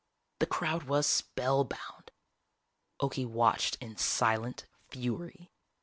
The 0.39 0.47
crowd 0.47 0.85
was 0.85 1.05
spellbound. 1.05 2.09
Okie 3.03 3.27
watched 3.27 3.75
in 3.79 3.97
silent 3.97 4.65
fury. 4.89 5.51